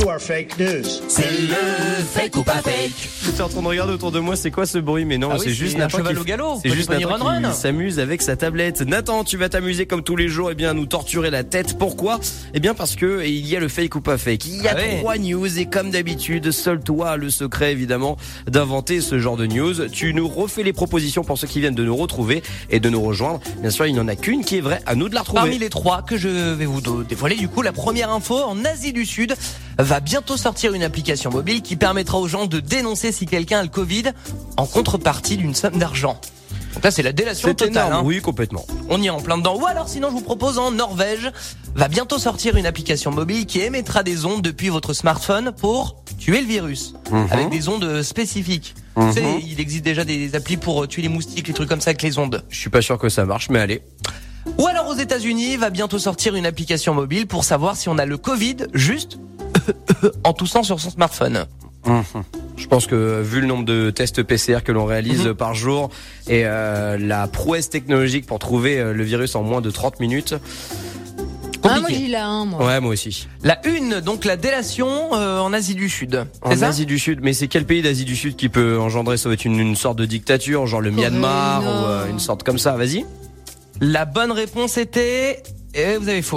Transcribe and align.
You 0.00 0.08
fake 0.18 0.58
news. 0.58 1.02
C'est 1.08 1.30
le 1.30 2.02
fake 2.02 2.36
ou 2.36 2.42
pas 2.42 2.62
fake 2.62 2.79
J'étais 3.24 3.42
en 3.42 3.48
train 3.48 3.62
de 3.62 3.66
regarder 3.66 3.92
autour 3.92 4.10
de 4.12 4.20
moi, 4.20 4.36
c'est 4.36 4.50
quoi 4.50 4.64
ce 4.66 4.78
bruit 4.78 5.04
Mais 5.04 5.18
non, 5.18 5.28
Ah 5.32 5.34
oui, 5.36 5.40
c'est 5.44 5.50
juste 5.54 5.76
un 5.76 5.80
Nathan 5.80 5.98
cheval 5.98 6.14
qui- 6.14 6.20
au 6.20 6.24
galop. 6.24 6.60
C'est 6.62 6.70
juste 6.70 6.88
Nathan 6.90 7.08
run 7.08 7.38
qui 7.40 7.44
run. 7.46 7.52
s'amuse 7.52 7.98
avec 7.98 8.22
sa 8.22 8.36
tablette. 8.36 8.80
Nathan, 8.82 9.24
tu 9.24 9.36
vas 9.36 9.48
t'amuser 9.48 9.86
comme 9.86 10.02
tous 10.02 10.16
les 10.16 10.28
jours, 10.28 10.50
et 10.50 10.54
bien 10.54 10.70
à 10.70 10.74
nous 10.74 10.86
torturer 10.86 11.30
la 11.30 11.44
tête. 11.44 11.78
Pourquoi? 11.78 12.20
Eh 12.54 12.60
bien 12.60 12.74
parce 12.74 12.96
que 12.96 13.24
il 13.26 13.46
y 13.46 13.56
a 13.56 13.60
le 13.60 13.68
fake 13.68 13.94
ou 13.96 14.00
pas 14.00 14.16
fake. 14.18 14.46
Il 14.46 14.62
y 14.62 14.68
a 14.68 14.72
Ah 14.76 14.80
ouais. 14.80 14.98
trois 14.98 15.18
news 15.18 15.58
et 15.58 15.66
comme 15.66 15.90
d'habitude, 15.90 16.50
seul 16.52 16.80
toi 16.80 17.10
a 17.10 17.16
le 17.16 17.30
secret 17.30 17.72
évidemment 17.72 18.16
d'inventer 18.48 19.00
ce 19.00 19.18
genre 19.18 19.36
de 19.36 19.46
news. 19.46 19.88
Tu 19.88 20.14
nous 20.14 20.28
refais 20.28 20.62
les 20.62 20.72
propositions 20.72 21.22
pour 21.24 21.38
ceux 21.38 21.46
qui 21.46 21.60
viennent 21.60 21.74
de 21.74 21.84
nous 21.84 21.96
retrouver 21.96 22.42
et 22.70 22.80
de 22.80 22.88
nous 22.88 23.02
rejoindre. 23.02 23.40
Bien 23.60 23.70
sûr, 23.70 23.86
il 23.86 23.92
n'y 23.92 24.00
en 24.00 24.08
a 24.08 24.16
qu'une 24.16 24.44
qui 24.44 24.56
est 24.58 24.60
vraie. 24.62 24.80
À 24.86 24.94
nous 24.94 25.08
de 25.08 25.14
la 25.14 25.20
retrouver. 25.20 25.40
Parmi 25.40 25.58
les 25.58 25.68
trois 25.70 26.02
que 26.02 26.16
je 26.16 26.28
vais 26.28 26.66
vous 26.66 26.80
dévoiler, 27.04 27.36
du 27.36 27.48
coup, 27.48 27.62
la 27.62 27.72
première 27.72 28.10
info, 28.10 28.36
en 28.38 28.64
Asie 28.64 28.92
du 28.92 29.04
Sud, 29.04 29.34
va 29.78 30.00
bientôt 30.00 30.36
sortir 30.36 30.74
une 30.74 30.82
application 30.82 31.30
mobile 31.30 31.62
qui 31.62 31.76
permettra 31.76 32.18
aux 32.18 32.28
gens 32.28 32.46
de 32.46 32.60
dénoncer 32.70 33.12
si 33.12 33.26
quelqu'un 33.26 33.58
a 33.58 33.62
le 33.62 33.68
Covid 33.68 34.04
en 34.56 34.64
contrepartie 34.64 35.36
d'une 35.36 35.54
somme 35.54 35.76
d'argent. 35.76 36.18
Donc 36.74 36.84
là, 36.84 36.90
c'est 36.92 37.02
la 37.02 37.12
délation 37.12 37.48
totale. 37.48 37.68
énorme. 37.70 37.92
hein. 37.92 38.02
Oui, 38.04 38.20
complètement. 38.20 38.64
On 38.88 39.02
y 39.02 39.06
est 39.06 39.10
en 39.10 39.20
plein 39.20 39.36
dedans. 39.36 39.58
Ou 39.60 39.66
alors, 39.66 39.88
sinon, 39.88 40.08
je 40.08 40.14
vous 40.14 40.20
propose 40.20 40.56
en 40.58 40.70
Norvège, 40.70 41.30
va 41.74 41.88
bientôt 41.88 42.18
sortir 42.18 42.56
une 42.56 42.64
application 42.64 43.10
mobile 43.10 43.44
qui 43.44 43.60
émettra 43.60 44.02
des 44.04 44.24
ondes 44.24 44.40
depuis 44.42 44.68
votre 44.68 44.92
smartphone 44.94 45.52
pour 45.52 45.96
tuer 46.18 46.40
le 46.40 46.46
virus. 46.46 46.94
Mhm. 47.10 47.26
Avec 47.30 47.50
des 47.50 47.68
ondes 47.68 48.02
spécifiques. 48.02 48.74
Mhm. 48.96 49.08
Tu 49.08 49.20
sais, 49.20 49.24
il 49.44 49.60
existe 49.60 49.84
déjà 49.84 50.04
des 50.04 50.34
applis 50.36 50.56
pour 50.56 50.84
euh, 50.84 50.86
tuer 50.86 51.02
les 51.02 51.08
moustiques, 51.08 51.48
les 51.48 51.54
trucs 51.54 51.68
comme 51.68 51.80
ça 51.80 51.90
avec 51.90 52.02
les 52.02 52.18
ondes. 52.18 52.44
Je 52.48 52.58
suis 52.58 52.70
pas 52.70 52.82
sûr 52.82 52.98
que 52.98 53.08
ça 53.08 53.24
marche, 53.24 53.50
mais 53.50 53.58
allez. 53.58 53.82
Ou 54.58 54.66
alors 54.68 54.86
aux 54.86 54.94
États-Unis, 54.94 55.56
va 55.56 55.70
bientôt 55.70 55.98
sortir 55.98 56.34
une 56.36 56.46
application 56.46 56.94
mobile 56.94 57.26
pour 57.26 57.44
savoir 57.44 57.76
si 57.76 57.88
on 57.88 57.98
a 57.98 58.06
le 58.06 58.16
Covid 58.16 58.56
juste 58.74 59.18
en 60.24 60.32
toussant 60.32 60.62
sur 60.62 60.78
son 60.80 60.90
smartphone. 60.90 61.46
Je 62.60 62.66
pense 62.66 62.86
que 62.86 63.22
vu 63.22 63.40
le 63.40 63.46
nombre 63.46 63.64
de 63.64 63.88
tests 63.90 64.22
PCR 64.22 64.58
que 64.62 64.70
l'on 64.70 64.84
réalise 64.84 65.24
Mhm. 65.26 65.34
par 65.34 65.54
jour 65.54 65.88
et 66.28 66.42
euh, 66.44 66.98
la 67.00 67.26
prouesse 67.26 67.70
technologique 67.70 68.26
pour 68.26 68.38
trouver 68.38 68.78
euh, 68.78 68.92
le 68.92 69.02
virus 69.02 69.34
en 69.34 69.42
moins 69.42 69.62
de 69.62 69.70
30 69.70 69.98
minutes. 69.98 70.34
Ah, 71.62 71.80
moi 71.80 71.88
j'ai 71.90 72.06
la 72.08 72.26
1, 72.26 72.44
moi. 72.46 72.66
Ouais, 72.66 72.80
moi 72.80 72.92
aussi. 72.92 73.28
La 73.44 73.60
une, 73.66 74.00
donc 74.00 74.24
la 74.24 74.36
délation 74.36 75.14
euh, 75.14 75.40
en 75.40 75.52
Asie 75.52 75.74
du 75.74 75.88
Sud. 75.88 76.26
En 76.42 76.54
ça? 76.56 76.68
Asie 76.68 76.86
du 76.86 76.98
Sud, 76.98 77.20
mais 77.22 77.32
c'est 77.32 77.48
quel 77.48 77.64
pays 77.64 77.82
d'Asie 77.82 78.04
du 78.04 78.16
Sud 78.16 78.36
qui 78.36 78.48
peut 78.48 78.78
engendrer 78.78 79.16
ça 79.16 79.28
va 79.28 79.34
être 79.34 79.44
une, 79.44 79.58
une 79.58 79.76
sorte 79.76 79.98
de 79.98 80.04
dictature, 80.06 80.66
genre 80.66 80.80
le 80.80 80.90
Myanmar 80.90 81.62
non. 81.62 81.68
ou 81.68 81.86
euh, 81.86 82.10
une 82.10 82.18
sorte 82.20 82.42
comme 82.44 82.58
ça? 82.58 82.72
Vas-y. 82.76 83.04
La 83.80 84.04
bonne 84.04 84.32
réponse 84.32 84.76
était... 84.78 85.42
Et 85.72 85.96
vous 85.98 86.08
avez 86.08 86.22
faux. 86.22 86.28